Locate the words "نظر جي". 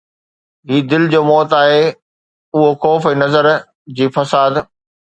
3.25-4.15